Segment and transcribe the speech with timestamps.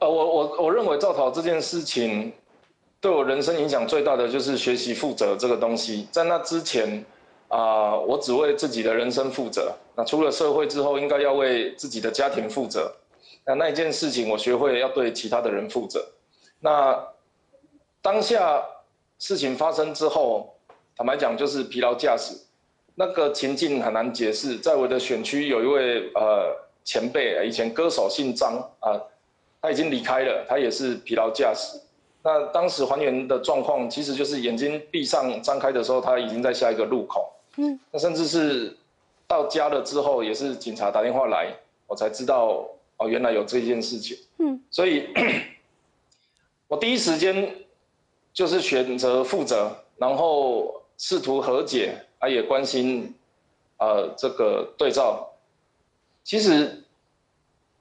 [0.00, 2.32] 呃，我我我认为造逃这件事情
[3.00, 6.08] 对我人生影响最大的就是学习负责这个东西。
[6.10, 7.04] 在那之前
[7.48, 9.72] 啊、我只为自己的人生负责。
[9.96, 12.94] 那出了社会之后，应该要为自己的家庭负责。
[13.44, 16.06] 那那一件事情，我学会要对其他的人负责。
[16.60, 16.96] 那
[18.00, 18.64] 当下
[19.18, 20.54] 事情发生之后，
[20.96, 22.36] 坦白讲就是疲劳驾驶，
[22.94, 24.56] 那个情境很难解释。
[24.56, 28.94] 在我的选区有一位呃前辈，以前歌手姓张啊、
[29.60, 31.80] 他已经离开了，他也是疲劳驾驶。
[32.22, 37.32] 那当时还原的状况，其实就是眼睛闭上张开的时候，他已经在下一个路口。
[37.56, 38.76] 嗯，那甚至是
[39.26, 41.52] 到家了之后，也是警察打电话来，
[41.86, 42.68] 我才知道
[42.98, 44.16] 哦，原来有这件事情。
[44.38, 45.08] 嗯，所以。
[46.70, 47.52] 我第一时间
[48.32, 53.12] 就是选择负责，然后试图和解，啊，也关心，
[53.78, 55.28] 呃，这个对照。
[56.22, 56.80] 其实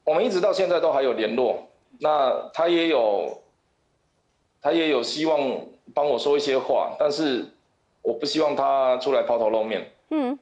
[0.03, 1.68] 我们一直到现在都还有联络，
[1.99, 3.41] 那他也有，
[4.61, 5.39] 他也有希望
[5.93, 7.45] 帮我说一些话，但是
[8.01, 9.91] 我不希望他出来抛头露面。
[10.09, 10.39] 嗯。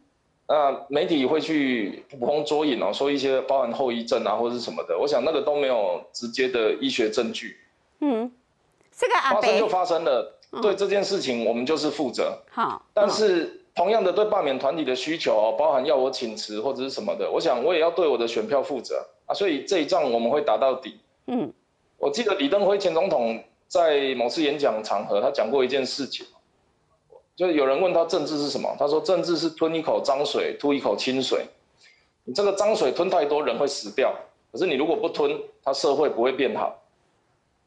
[0.49, 7.57] 那媒体会去捕风捉影哦，说一些包含后遗症啊或者是什么的，我想那个都没有直接的医学证据。
[7.99, 8.31] 嗯，
[8.95, 12.37] 这个发生就发生了，嗯、对这件事情我们就是负责。
[12.49, 20.97] 好，但是同样的对罢免团体的需求哦，包含要我请辞或者是什么的，我想我也要对我的选票负责啊，所以这一仗我们会打到底。
[21.27, 21.53] 嗯，
[21.97, 26.25] 我记得李登辉前总统在某次演讲场合，他讲过一件事情，
[27.35, 31.45] 就有人问他政治是什么，他说政治是吞一口脏水，吐一口清水。
[32.23, 34.13] 你这个脏水吞太多人会死掉，
[34.51, 36.81] 可是你如果不吞，他社会不会变好。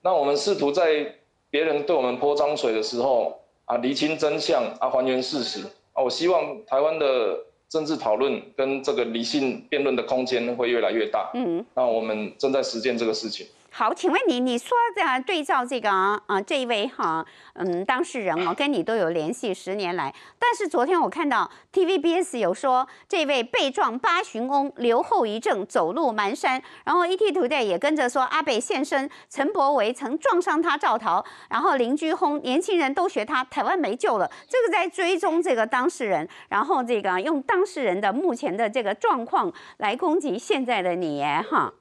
[0.02, 1.14] 那我们试图在
[1.50, 5.60] 别人对我们泼脏水的时候啊，厘清真相啊，还原事实
[5.92, 7.38] 啊，我希望台湾的
[7.70, 11.30] 政治讨论跟这个理性辩论的空间会越来越大。
[11.34, 13.46] 嗯，那我们正在实践这个事情。
[13.72, 41.72] 好，请问你，你说这样对照这个啊，啊这一位哈，嗯，当事人哦，跟你都有联系十年来，但是昨天我看到 TVBS 有说，这位被撞八旬翁留后遗症，走路蹒跚，然后 ETtoday 也跟着说阿北现身，陈柏维曾撞伤他肇逃，然后邻居轰年轻人都学他，台湾没救了，这个在追踪这个当事人，然后这个用当事人的目前的这个状况来攻击现在的你哈。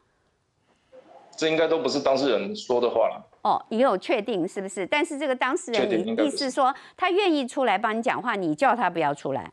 [1.40, 3.26] 这应该都不是当事人说的话了。
[3.44, 4.86] 哦，你有确定是不是？
[4.86, 9.50] 但是这个当事人，你意思说他愿意出来帮你讲话，你叫他不要出来？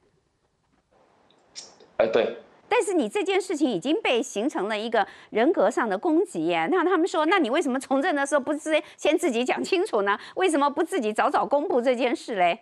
[1.99, 2.39] 哎，对。
[2.69, 6.69] 但是你这件事情已经被形成了一个人格上的攻击耶。
[6.73, 10.19] 那他们说，那你为什么从政的时候不是先自己讲清楚呢？
[10.35, 12.59] 为什么不自己早早公布这件事嘞？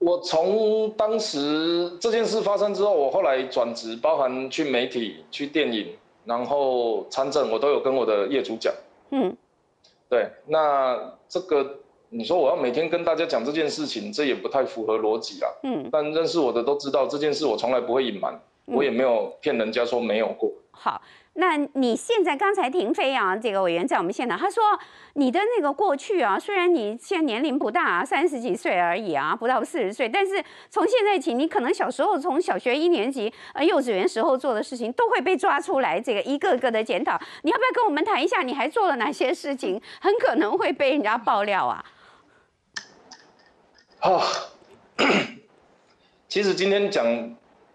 [0.00, 5.96] 我从当时这件事发生之后，我后来转职，包含去媒体、去电影。
[6.24, 8.72] 然后参政，我都有跟我的业主讲。
[9.10, 9.36] 嗯，
[10.08, 11.78] 对，那这个
[12.10, 15.50] 你说我要每天跟大家讲这件事情，这也不太符合逻辑啊。
[15.64, 20.50] 嗯，但认识我的都知道这件事，我从来不会隐瞒，我也没有骗人家说没有过。
[20.72, 21.00] 好。
[21.34, 24.62] 那你现在刚才停飞啊，这个委员在我们现场，他说
[25.14, 37.18] 你的那个过去啊，虽然你现在年龄不大啊，三十几岁而已啊，不到四十岁，但是从现在起，你可能小时候从小学一年级呃幼稚园时候做的事情，都会被抓出来，这个一个个的检讨。
[37.44, 41.82] 你要不要跟我们谈一下，你还做了哪些事情，很可能会被人家爆料啊？
[44.00, 44.22] 好，
[46.28, 47.06] 其实今天讲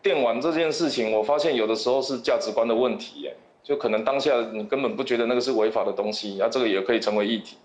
[0.07, 3.35] 电玩这件事情，我发现有的时候是价值观的问题耶。
[3.62, 7.57] 就可能当下你根本不觉得那个是违法的东西，啊，这个也可以成为议题。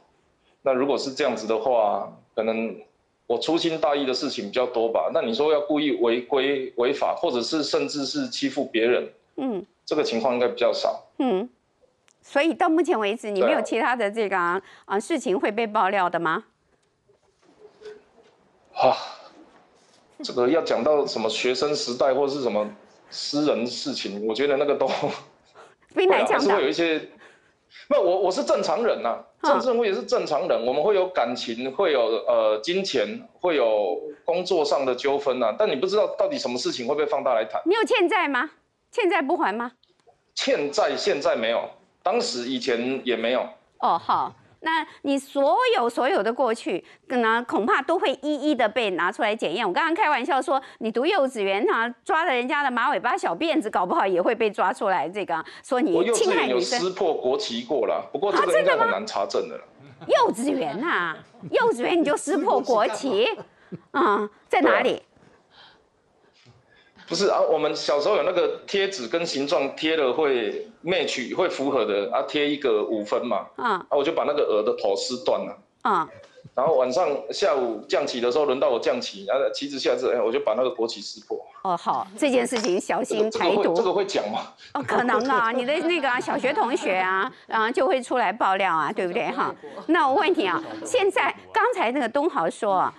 [0.62, 2.76] 那如果是这样子的话，可能
[3.28, 5.12] 我粗心大意的事情比较多吧。
[5.14, 11.06] 那你说要故意违规违法，或者是甚至是欺负别人，嗯，这个情况应该比较少。
[11.18, 11.48] 嗯，
[12.20, 16.42] 所以到目前为止，你没有其他的这个啊，啊事情会被爆料的吗？
[18.74, 18.90] 啊，
[20.22, 22.66] 这个要讲到什么学生时代或是什么
[23.10, 24.88] 私人事情，我觉得那个都。
[25.94, 26.98] 会啊，还是会有一些，
[27.88, 37.60] 那我我是正常人呐、啊，政治人物也是正常人，我们会有感情，会有呃金钱，会有工作上的纠纷呐，但你不知道到底什么事情会被放大来谈。
[37.66, 38.48] 你有欠债吗？
[38.90, 39.72] 欠债不还吗？
[40.34, 41.68] 欠债现在没有，
[42.02, 43.46] 当时以前也没有。
[43.80, 44.34] 哦，好。
[44.62, 49.66] 那你所有所有的过去，可能恐怕都会一一的被拿出来检验。
[49.66, 55.08] 我刚刚开玩笑说，你读幼稚园哈，抓了人家的马尾巴小辫子，搞不好也会被抓出来。
[55.08, 56.48] 这个说你侵害女生。
[56.48, 59.64] 我幼稚园有撕破国旗过了，不过这个应该很难查证的了。
[60.06, 61.16] 幼稚园呐、啊，
[61.50, 63.24] 幼稚园你就撕破国旗，
[63.92, 65.02] 啊、嗯，在哪里？
[67.12, 73.44] 不是啊，我们小时候有那个贴纸跟形状贴了会 match 会符合的啊，贴一个五分嘛。
[73.56, 75.54] 啊，啊我就把那个鹅的头撕断了。
[75.82, 76.08] 啊。
[76.54, 81.38] 然后晚上下午降旗的时候，轮到我降旗，然后旗子下至，哎，我就把那个国旗撕破。
[81.64, 83.62] 哦，好，这件事情小心台独。
[83.62, 84.46] 这个、这个会讲吗？
[84.72, 89.54] 哦，可能啊， 你的那个小学同学啊，啊，就会出来爆料啊，对不对哈？
[89.88, 92.94] 那我问你啊，现在刚才那个东豪说啊。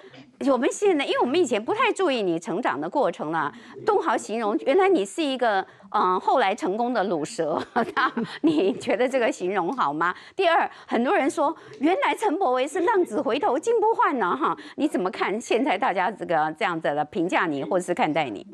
[0.51, 3.51] 我们现在，因为我们以前不太注意你成长的过程了。
[3.85, 5.61] 东豪形容，原来你是一个
[5.91, 7.61] 嗯、呃、后来成功的卤蛇，
[8.41, 10.13] 你觉得这个形容好吗？
[10.35, 18.45] 第二，很多人说原来陈柏维是浪子回头金不换呢，哈，你怎么看现在大家这个这样子的评价你，或者是看待你？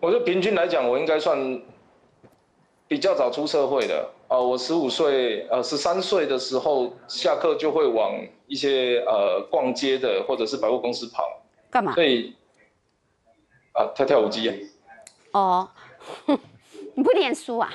[0.00, 1.60] 我觉得平均来讲，我应该算
[2.88, 4.08] 比较早出社会的。
[4.28, 8.12] 哦，我十五岁，呃，十三岁的时候下课就会往
[8.52, 11.24] 一些呃逛街的或者是百货公司跑。
[11.70, 11.94] 干嘛？
[11.94, 12.34] 所以，
[13.72, 14.46] 啊，跳跳舞机。
[14.50, 14.52] 啊
[15.32, 15.68] 哦，
[16.94, 17.72] 你不念书啊？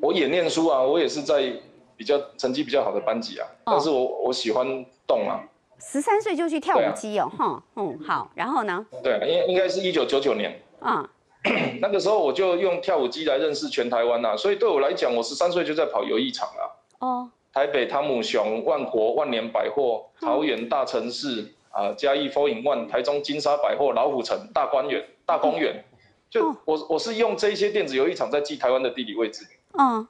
[0.00, 1.52] 我也念书啊，我也是在
[1.96, 3.46] 比较成绩比较好的班级啊。
[3.66, 4.66] 哦、但是我我喜欢
[5.06, 5.38] 动啊。
[5.78, 8.84] 十三岁就去跳舞机哦，哈、啊，嗯，好，然后呢？
[9.04, 10.60] 对，应应该是一九九九年。
[10.80, 11.08] 啊。
[11.80, 16.62] 那个时候我就用跳舞机来认识全台湾呐，所以对我来讲，我十三岁就在跑游艺场啊。
[16.98, 17.30] 哦。
[17.52, 25.84] 台北汤姆熊、万国万年百货、桃园大城市啊、嘉义 Four in One、台中金沙百货、老虎城、大观园、大公园，
[26.28, 29.46] 就我我是用这些电子游艺场在记台湾的地理位置。
[29.78, 30.06] 嗯。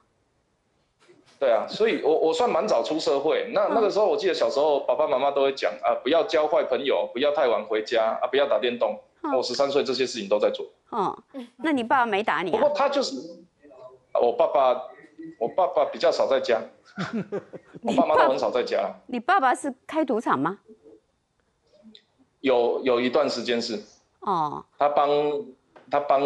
[1.39, 3.49] 对啊，所以我我算蛮早出社会。
[3.51, 8.95] 那那个时候我记得小时候爸爸妈妈都会讲啊，不要交坏朋友，不要太晚回家啊，不要打电动。
[9.35, 10.63] 我十三岁这些事情都在做。
[10.89, 11.17] 哦，
[11.57, 12.53] 那你爸爸没打你啊？
[12.53, 13.15] 不过他就是，
[14.21, 14.83] 我爸爸，
[15.39, 16.61] 我爸爸比较少在家，
[17.83, 18.93] 我爸妈都很少在家。
[19.07, 20.59] 你爸爸是开赌场吗？
[22.41, 23.81] 有有一段时间是。
[24.21, 24.65] 哦。
[24.77, 25.09] 他帮，
[25.89, 26.21] 他帮。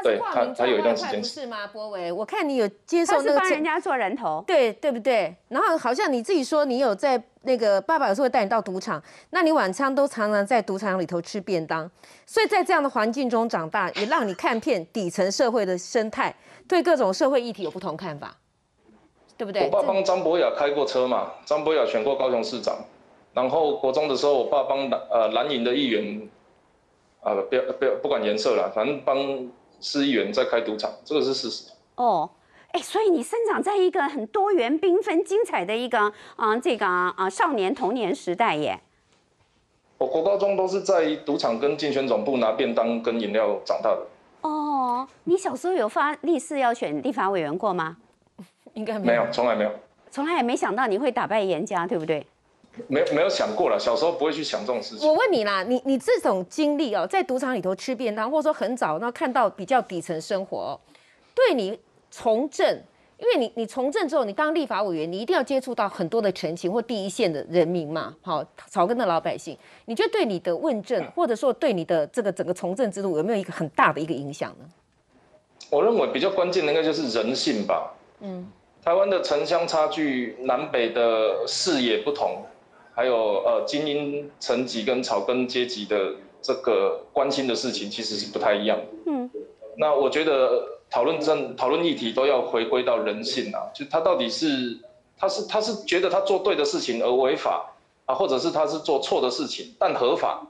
[0.00, 1.66] 对他，他有一段时间是吗？
[1.66, 5.34] 柏惟，我看你有接受那个，他是帮人家做人头，对对不对？
[5.48, 11.90] 然后好像你自己说你有在那个爸爸有时候会带你到赌场，那你晚餐都常常在赌场里头吃便当，
[12.26, 16.32] 所以在这样的环境中长大，也让你看遍底层社会的生态，
[16.68, 18.36] 对各种社会议题有不同看法，
[19.38, 19.64] 对不对？
[19.64, 22.76] 我爸帮张博雅开过车嘛，张博雅选过高雄市长，
[23.32, 26.28] 然后国中的时候，我爸帮蓝呃蓝营的议员，
[27.22, 29.48] 啊、呃、不要不要不管颜色了，反正帮。
[29.80, 31.70] 市议员在开赌场，这个是事实。
[31.94, 32.28] 哦，
[32.72, 36.00] 哎，所以你生长在一个很多元、缤纷、精彩的一个
[36.34, 38.80] 啊、呃，这个啊、呃、少年童年时代耶。
[39.98, 44.04] 我国高中都是在赌场跟竞选总部拿便当跟饮料长大的。
[44.40, 47.98] 哦，你小时候有发立誓要选立法委员过吗？
[48.78, 49.70] 应该没有，从来没有。
[50.08, 52.24] 从来也没想到你会打败严家，对不对？
[52.86, 55.08] 没没有想过了，小时候不会去想这种事情。
[55.08, 60.80] 我问你啦，你你这种经历哦，在赌场里头吃便当，或者说很早那看到比较底层生活，哦，
[61.34, 61.76] 对你
[62.08, 62.64] 从政，
[63.18, 74.64] 因为你你从政之后，你当立法委员，你一定要接触到很多的陈情或第一线的人民嘛，好草根的老百姓，你觉得对你的问政，或者说对你的这个整个从政之路，有没有一个很大的一个影响呢？
[75.68, 77.92] 我认为比较关键的应该就是人性吧。
[78.20, 78.46] 嗯，
[78.84, 82.44] 台湾的城乡差距，南北的视野不同。
[82.94, 88.76] 还有呃，精英层级跟草根阶级的这个关心的事情，其实是不太一样。
[89.06, 89.30] 嗯，
[89.76, 94.76] 那我觉得讨论政讨论议题都要回归到人性啊，就他到底是
[95.16, 97.72] 他是他是觉得他做对的事情而违法
[98.06, 100.44] 啊，或者是他是做错的事情但合法。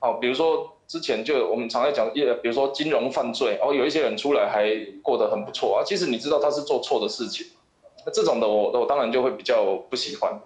[0.00, 4.68] 哦，比如说之前就我们常在讲，比如说金融犯罪，哦，有一些人出来还
[5.02, 7.61] 过得很不错啊，其实你知道他是做错的事情，那
[8.10, 10.40] 这种的我我当然就会比较不喜欢。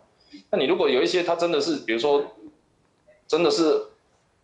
[0.51, 2.23] 那你如果有一些他真的是，比如说，
[3.27, 3.87] 真的是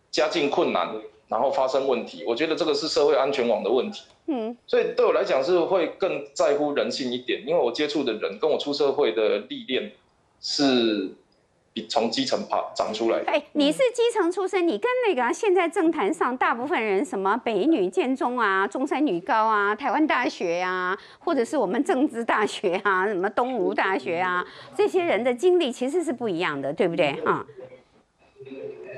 [0.09, 0.95] 家境困难，
[1.27, 4.03] 然后发生问题，我觉得这个是社会安全网的问题。
[4.27, 9.91] 嗯，所以对我来讲是会更在乎人性一点，因为我接触的人跟我出社会的历练
[10.39, 11.11] 是。
[11.89, 13.31] 从基层爬长出来的。
[13.31, 27.13] 哎，你是基层出身，你跟那个现在政坛上大部分人，什么北女、建中啊、中山女高啊、台湾大学啊，或者是我们政治大学啊、 什么东吴大学啊，这些人的经历其实是不一样的，对不对？
[27.25, 27.45] 哈。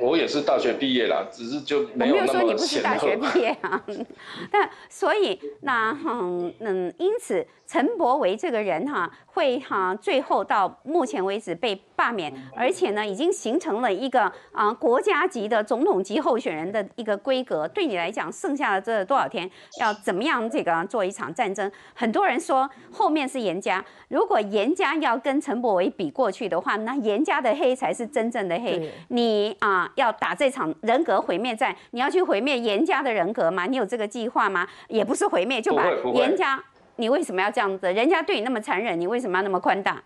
[0.02, 2.40] 我也是大学毕业啦，只是就没有那么显赫。
[2.40, 3.82] 我没有说你不是大学毕业啊，
[4.52, 17.68] 但所以那嗯嗯，因此陈柏维这个人哈，会哈最后到目前为止被罢免，而且呢已经形成了一个啊国家级的总统级候选人的一个规格。
[17.68, 19.50] 对你来讲，剩下的这多少天
[19.80, 21.72] 要怎么样这个做一场战争？
[21.94, 28.92] 很多人说后面是严家，如果严家要跟陈柏维比过去的话，那严家的黑才是真正的黑。
[29.08, 29.85] 你啊。
[29.96, 31.76] 要打这场人格毁灭战？
[31.92, 33.66] 你要去毁灭严家的人格吗？
[33.66, 34.68] 你有这个计划吗？
[34.88, 36.64] 也不是毁灭，就把严家，
[36.96, 37.92] 你为什么要这样子？
[37.94, 40.02] 人家对你那么残忍，你为什么要那么宽大？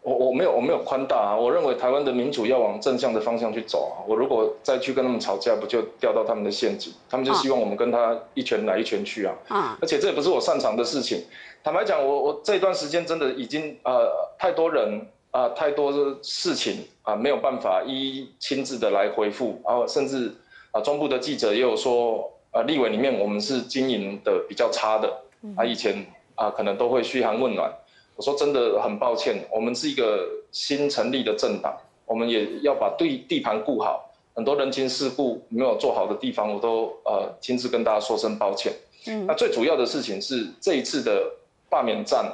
[0.00, 1.36] 我我没有我没有宽大啊！
[1.36, 4.00] 我认为台湾的民主要往正向的方向去走啊！
[4.06, 6.90] 我如果再去跟他们吵架，不就掉到他们的陷阱？
[7.10, 9.34] 他们就希望我们跟他一拳来一拳去啊！
[9.48, 9.78] 啊！
[9.82, 11.24] 而且这也不是我擅长的事情。
[11.62, 14.08] 坦白讲，我我这段时间真的已经呃
[14.38, 15.06] 太多人
[15.38, 20.26] 啊、呃、太多的事情啊、呃、没有办法一一亲自的来回复，然后甚至
[20.72, 25.08] 啊、呃、中部的记者也有说啊、呃、立委里面我们是经营的比较差的
[25.56, 25.94] 啊以前
[26.34, 27.72] 啊、呃、可能都会嘘寒问暖。
[28.16, 31.72] 我说真的很抱歉，我们是一个新成立的政党，
[32.04, 38.72] 我们也要把对地盘顾好，很多人情世故没有做好的地方，我都呃亲自跟大家说声抱歉。
[39.06, 41.30] 嗯，那最主要的事情是这一次的
[41.70, 42.28] 罢免战，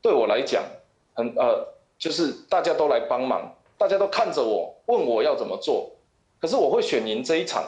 [0.00, 0.64] 对我来讲，
[1.12, 1.62] 很呃
[1.98, 5.90] 就是大家都来帮忙，大家都看着我，问我要怎么做，
[6.40, 7.64] 可是我会选赢这一场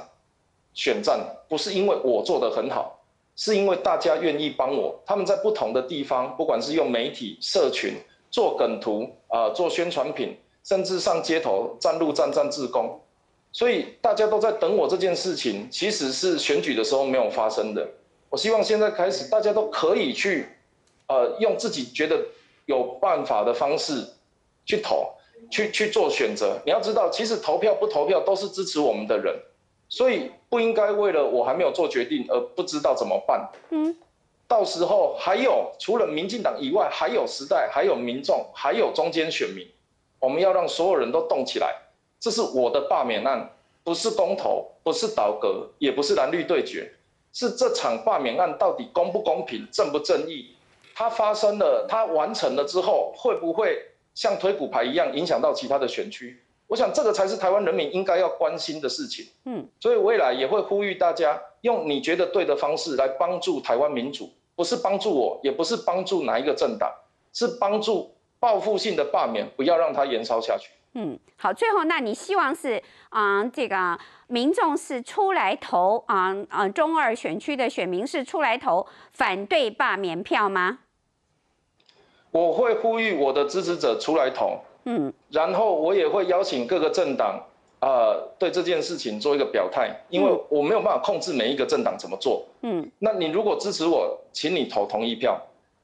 [0.73, 2.97] 选战，不是因为我做得很好。
[3.37, 7.95] 是因为大家愿意帮我，他们在不同的地方，不管是用媒体、社群
[8.31, 13.01] 做梗图啊、做宣传品，甚至上街头站路、站站志工，
[13.51, 17.89] 所以大家都在等我这件事情，其实是选举的时候没有发生的。
[18.29, 20.47] 我希望现在开始，大家都可以去，
[21.07, 22.21] 呃，用自己觉得
[22.67, 24.07] 有办法的方式
[24.71, 25.09] 去投，
[25.51, 26.61] 去去做选择。
[26.65, 29.35] 你要知道，其实投票不投票都是支持我们的人。
[29.89, 33.51] 所以不应该为了我还没有做决定而不知道怎么办。
[33.71, 33.97] 嗯，
[34.47, 39.67] 到时候还有除了民进党以外，还有时代，还有民众，还有中间选民，
[40.21, 41.75] 我们要让所有人都动起来。
[42.21, 43.51] 这是我的罢免案，
[43.83, 46.93] 不是公投，不是倒戈，也不是蓝绿对决，
[47.33, 50.55] 是这场罢免案到底公不公平、正不正义？
[50.95, 53.77] 它发生了，它完成了之后，会不会
[54.21, 56.39] 像推骨牌一样影响到其他的选区？
[56.67, 59.25] 我想这个才是台湾人民应该要关心的事情。
[59.47, 66.93] 嗯，所以未来也会呼吁大家用你觉得对的方式来帮助台湾民主，不是帮助我，也不是帮助哪一个政党，
[67.33, 70.69] 是帮助报复性的罢免，不要让它延烧下去。
[70.93, 72.75] 嗯，好，最后那你希望是
[73.09, 80.81] 啊、呃，这个民众是出来投啊啊、中二选区的选民是出来投反对罢免票吗？
[82.31, 84.59] 我会呼吁我的支持者出来投。
[84.85, 87.39] 嗯，然后我也会邀请各个政党，
[87.81, 92.43] 呃，对这件事情做一个表态，因为我没有办法控制每一个政党怎么做。
[92.63, 95.35] 嗯，那你如果支持我，请你投同意票；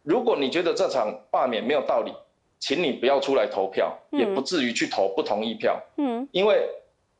[0.02, 2.12] 如果你觉得这场罢免没有道理，
[2.58, 5.78] 请你不要出来投票，也不至于去投不同意票。
[5.98, 6.66] 嗯，因为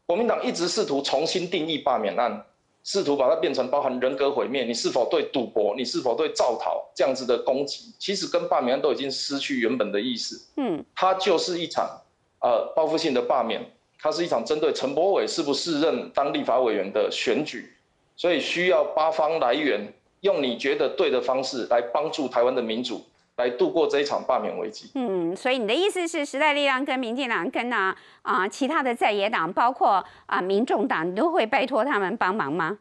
[0.07, 2.43] 国民党一直试图重新定义罢免案。
[2.87, 10.41] 试图把它变成包含人格毁灭，你是否对赌博，你是否对造逃这样子的攻击，其实跟罢免案都已经失去原本的意思。
[10.57, 12.01] 嗯，它就是一场
[12.41, 13.61] 呃报复性的罢免，
[13.99, 17.73] 它是一场针对陈柏伟是不是任当立法委员的选举，
[18.15, 23.05] 所以需要八方来源，用你觉得对的方式来帮助台湾的民主，
[23.37, 24.91] 来度过这一场罢免危机。
[24.95, 29.89] 嗯，所以你的意思是，时代力量跟民进党跟啊啊、呃、其他的在野党，包括
[30.25, 32.79] 啊、呃、民众党，你都会拜托他们帮忙吗？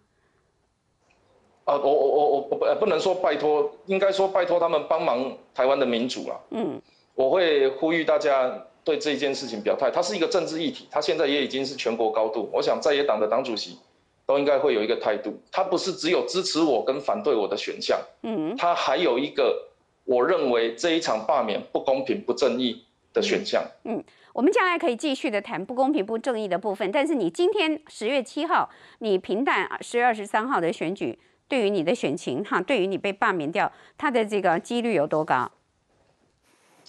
[1.66, 6.42] 啊，我我我我不不能说拜托，应该说拜托他们帮忙台湾的民主了。
[6.52, 6.82] 嗯，
[7.16, 8.50] 我会呼吁大家
[8.84, 12.50] 对这一件事情表态，它是一个政治议题，它现在也已经是全国高度。
[12.54, 13.78] 我想在野党的党主席
[14.26, 18.00] 都应该会有一个态度，他不是只有支持我跟反对我的选项。
[18.22, 19.60] 嗯，他还有一个
[20.06, 23.64] 我认为这一场罢免不公平不正义的选项。
[23.84, 28.70] 嗯，我们将来可以继续的谈不公平不正义的部分，但是你今天十月七号，
[29.00, 31.20] 你平淡十月二十三号的选举。
[31.48, 35.52] 对于你的选情哈，对于你被罢免掉，他的这个几率有多高？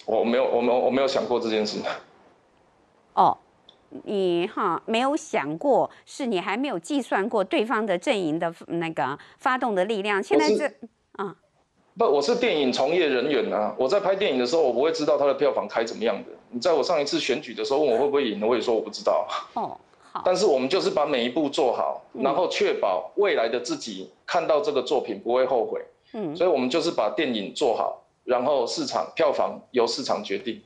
[0.07, 1.79] 我没有，我没有，我没有想过这件事。
[3.13, 3.37] 哦，
[4.05, 10.23] 你哈没有想过，是你还没有计算过对方的阵营的那个发动的力量。
[10.23, 10.79] 现在是
[11.11, 11.35] 啊，
[11.97, 13.73] 不，我是电影从业人员啊。
[13.75, 16.29] 我在拍电影的时候，我不会知道它的票房开怎么样的。
[16.51, 19.27] 你在我上一次选举的时候问我会不会赢，我也说我不知道。
[19.55, 19.75] 哦。
[20.11, 25.81] 好但是我们就是把每一步做好，然后确保未来的自己看到这个作品不会后悔。
[26.13, 30.61] 嗯，所以我们就是把电影做好，然后市场票房由市场决定。